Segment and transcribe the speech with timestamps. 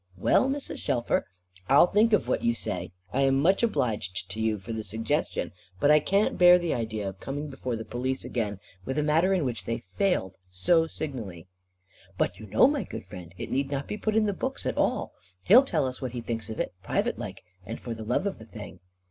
[0.17, 0.79] "Well, Mrs.
[0.79, 1.27] Shelfer,
[1.69, 4.81] I'll think of what you say, and I am much obliged to you for the
[4.83, 9.03] suggestion; but I can't bear the idea of coming before the Police again, with a
[9.03, 11.45] matter in which they failed so signally."
[12.17, 14.75] "But you know, my good friend, it need not be put on the books at
[14.75, 15.13] all.
[15.43, 18.39] He'll tell us what he thinks of it, private like, and for the love of
[18.39, 18.79] the thing."